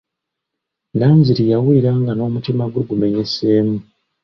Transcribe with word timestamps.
Nanziri 0.97 1.43
yawulira 1.51 1.91
nga 2.01 2.11
n'omutima 2.15 2.63
gwe 2.71 2.83
gumenyeseemu. 2.89 3.77